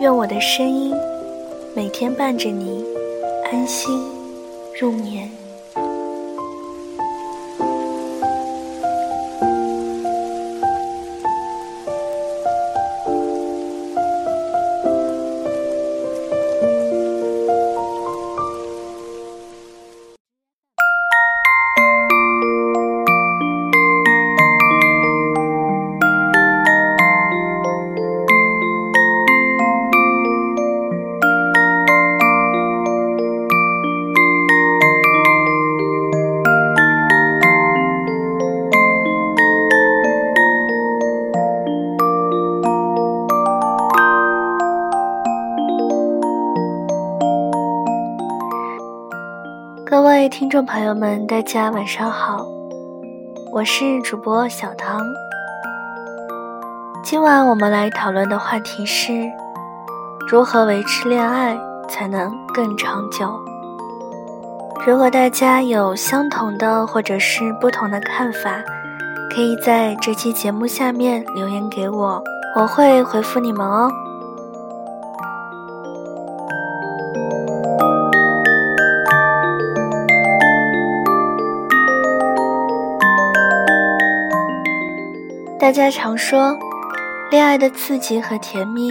[0.00, 0.94] 愿我的声音
[1.76, 2.82] 每天伴着你
[3.52, 4.02] 安心
[4.80, 5.39] 入眠。
[50.50, 52.44] 听众朋友们，大家晚上好，
[53.52, 55.00] 我是主播小唐。
[57.04, 59.30] 今晚我们来讨论的话题是：
[60.28, 61.56] 如何维持恋爱
[61.88, 63.32] 才能更长久？
[64.84, 68.60] 如果大家有相同的或者是不同的看法，
[69.32, 72.20] 可以在这期节目下面留言给我，
[72.56, 73.88] 我会回复你们哦。
[85.70, 86.58] 大家常说，
[87.30, 88.90] 恋爱的刺激和甜蜜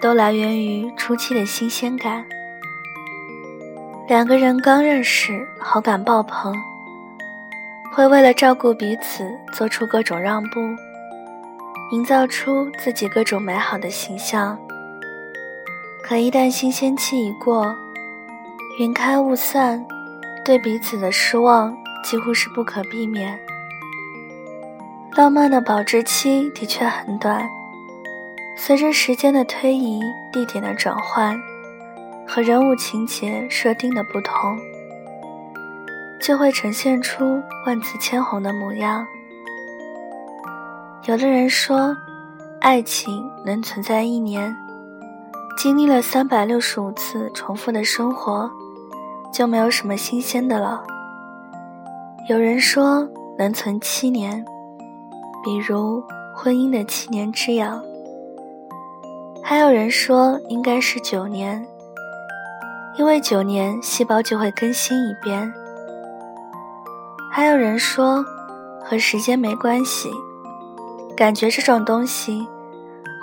[0.00, 2.24] 都来源于初期的新鲜感。
[4.08, 6.52] 两个人刚认识，好感爆棚，
[7.92, 10.58] 会为了照顾彼此做出各种让步，
[11.92, 14.58] 营造出自己各种美好的形象。
[16.02, 17.72] 可一旦新鲜期一过，
[18.80, 19.86] 云开雾散，
[20.44, 21.72] 对彼此的失望
[22.02, 23.38] 几乎是不可避免。
[25.18, 27.44] 浪漫的保质期的确很短，
[28.56, 30.00] 随着时间的推移、
[30.32, 31.36] 地点的转换
[32.24, 34.56] 和人物情节设定的不同，
[36.20, 39.04] 就会呈现出万紫千红的模样。
[41.06, 41.96] 有的人说，
[42.60, 44.56] 爱情能存在一年，
[45.56, 48.48] 经历了三百六十五次重复的生活，
[49.32, 50.80] 就没有什么新鲜的了。
[52.28, 54.44] 有人说，能存七年。
[55.44, 56.02] 比如
[56.34, 57.82] 婚姻的七年之痒，
[59.42, 61.66] 还有人说应该是九年，
[62.98, 65.52] 因为九年细胞就会更新一遍。
[67.30, 68.24] 还有人说
[68.84, 70.10] 和时间没关系，
[71.16, 72.46] 感觉这种东西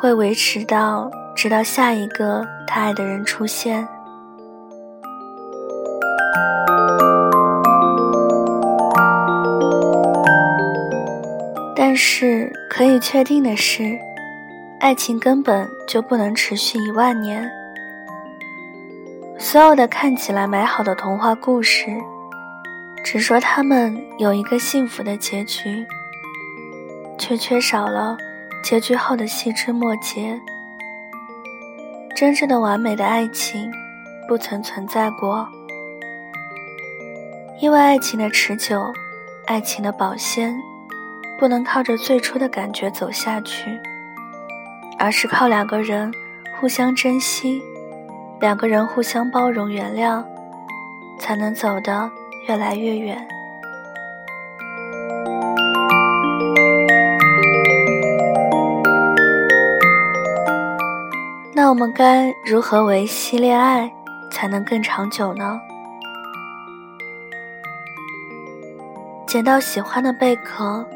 [0.01, 3.87] 会维持到直到下一个他爱的人出现。
[11.95, 13.97] 但是可以确定的是，
[14.81, 17.49] 爱情根本就不能持续一万年。
[19.39, 21.85] 所有的看起来美好的童话故事，
[23.01, 25.87] 只说他们有一个幸福的结局，
[27.17, 28.17] 却缺少了
[28.61, 30.37] 结局后的细枝末节。
[32.13, 33.71] 真正的完美的爱情，
[34.27, 35.47] 不曾存在过，
[37.61, 38.83] 因为爱情的持久，
[39.45, 40.53] 爱情的保鲜。
[41.37, 43.79] 不能靠着最初的感觉走下去，
[44.97, 46.11] 而是靠两个人
[46.57, 47.61] 互相珍惜，
[48.39, 50.23] 两个人互相包容原谅，
[51.19, 52.09] 才能走得
[52.47, 53.27] 越来越远。
[61.53, 63.91] 那我们该如何维系恋爱
[64.31, 65.59] 才能更长久呢？
[69.27, 70.87] 捡到喜欢的贝壳。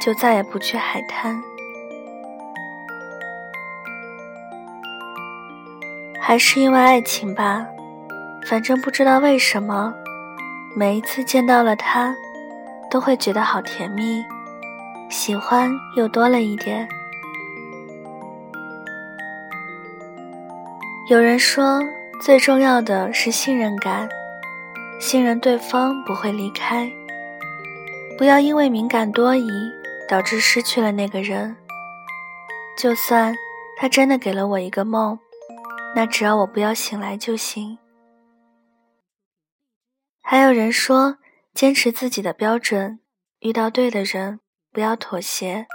[0.00, 1.42] 就再也不去海滩，
[6.20, 7.66] 还是因为爱情吧。
[8.46, 9.94] 反正不知道为什么，
[10.76, 12.14] 每一次见到了他，
[12.90, 14.22] 都会觉得好甜蜜，
[15.08, 16.86] 喜欢又多了一点。
[21.08, 21.82] 有人说，
[22.20, 24.06] 最重要的是信任感，
[25.00, 26.90] 信任对方不会离开，
[28.18, 29.48] 不要因为敏感多疑。
[30.08, 31.56] 导致失去了那个人，
[32.76, 33.34] 就算
[33.78, 35.18] 他真的给了我一个梦，
[35.94, 37.78] 那只要我不要醒来就行。
[40.22, 41.18] 还有人说，
[41.52, 43.00] 坚持自己的标准，
[43.40, 44.40] 遇到对的人，
[44.72, 45.66] 不要妥协，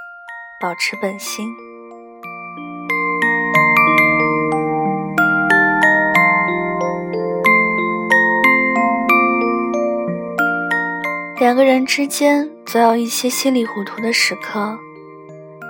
[0.61, 1.47] 保持本心。
[11.39, 14.77] 两个人之间总有一些稀里糊涂的时刻，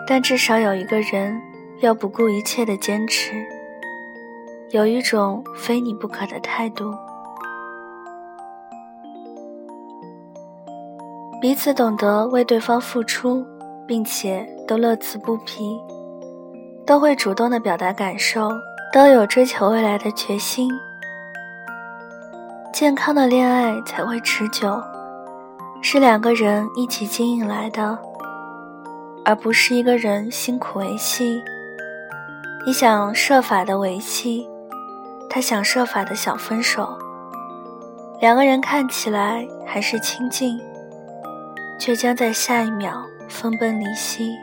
[0.05, 1.41] 但至少有一个人
[1.79, 3.31] 要不顾一切的坚持，
[4.71, 6.93] 有一种非你不可的态度。
[11.39, 13.45] 彼此懂得为对方付出，
[13.87, 15.79] 并且都乐此不疲，
[16.85, 18.51] 都会主动的表达感受，
[18.91, 20.69] 都有追求未来的决心。
[22.73, 24.77] 健康的恋爱才会持久。
[25.81, 27.97] 是两个人一起经营来的，
[29.25, 31.41] 而不是一个人辛苦维系。
[32.65, 34.47] 你想设法的维系，
[35.29, 36.87] 他想设法的想分手。
[38.21, 40.59] 两个人看起来还是亲近，
[41.79, 44.35] 却将在下一秒分崩离析。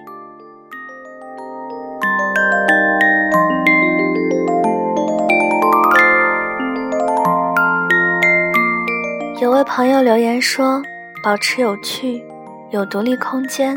[9.41, 10.83] 有位朋友留言说。
[11.27, 12.23] 保持有趣，
[12.71, 13.77] 有独立空间，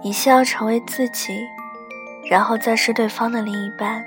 [0.00, 1.40] 你先要成为自己，
[2.30, 4.04] 然后再是对方的另一半。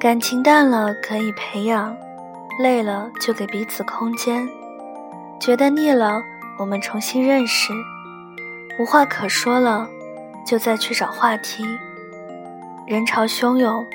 [0.00, 1.96] 感情淡了可以培养，
[2.58, 4.48] 累了就给彼此空间，
[5.38, 6.20] 觉得腻了
[6.58, 7.72] 我们重新认识，
[8.80, 9.88] 无话可说了
[10.44, 11.64] 就再去找话题。
[12.88, 13.86] 人潮汹涌，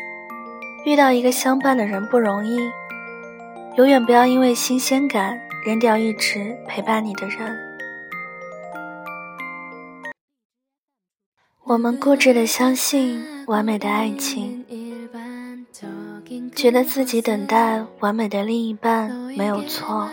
[0.86, 2.58] 遇到一个相伴的人不容易。
[3.78, 7.58] 永远不要因为新鲜感扔掉一直陪伴你的人。
[11.64, 14.66] 我们固执的相信完美的爱情，
[16.54, 20.10] 觉得自己等待完美的另一半没有错，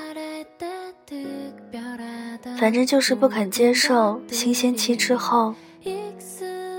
[2.61, 5.53] 反正就是不肯接受新鲜期之后，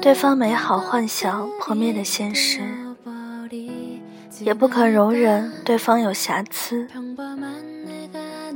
[0.02, 2.62] 对方美好幻想破灭的现实。
[4.50, 6.88] 也不肯容忍对方有瑕疵，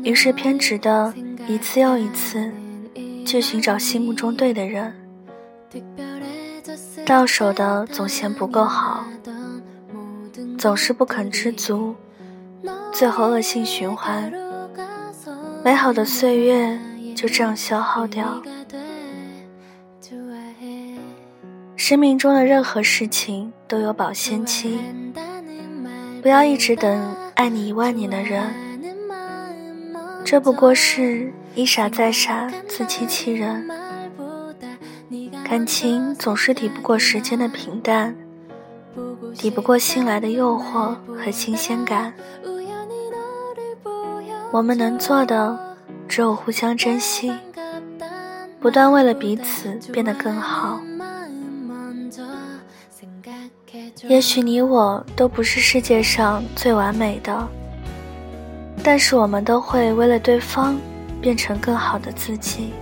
[0.01, 1.13] 于是偏执的
[1.48, 2.51] 一次又一次
[3.24, 4.92] 去寻找心目中对的人，
[7.06, 9.06] 到手的总嫌不够好，
[10.57, 11.94] 总是不肯知足，
[12.92, 14.34] 最后恶性循环，
[15.63, 16.80] 美好的岁月
[17.16, 18.42] 就这样消耗掉。
[21.75, 24.80] 生命中的任何事情都有保鲜期。
[26.23, 28.41] 不要一直等爱你一万年的人，
[30.23, 33.67] 这不过是一傻再傻，自欺欺人。
[35.43, 38.15] 感情总是抵不过时间的平淡，
[39.35, 42.13] 抵不过新来的诱惑和新鲜感。
[44.49, 45.75] 我们能做的
[46.07, 47.33] 只有互相珍惜，
[48.61, 50.81] 不断为了彼此变得更好。
[54.09, 57.47] 也许你我都不是世界上最完美的，
[58.83, 60.78] 但是我们都会为了对方
[61.21, 62.73] 变成更好的自己。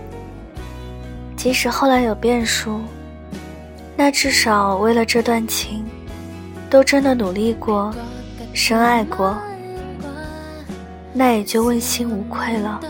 [1.38, 2.82] 即使后来有变数，
[3.96, 5.86] 那至少为了这段情，
[6.72, 7.94] 都真的努力过，
[8.52, 9.38] 深爱过，
[11.14, 12.82] 那也就问心无愧了。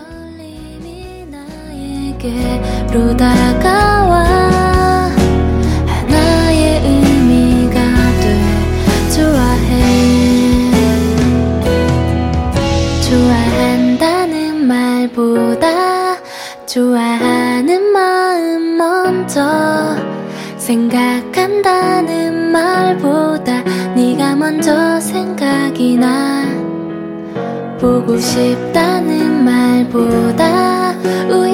[15.01, 16.17] 날보다
[16.67, 19.95] 좋아하는 마음 먼저
[20.57, 23.63] 생각한다는 말보다
[23.95, 26.43] 네가 먼저 생각이 나.
[27.79, 30.91] 보고 싶다는 말보다
[31.29, 31.50] 우연